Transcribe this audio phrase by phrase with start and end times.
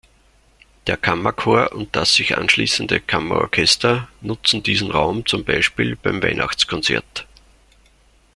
[0.87, 7.27] Der Kammerchor und das sich anschließende Kammerorchester nutzen diesen Raum zum Beispiel beim Weihnachtskonzert.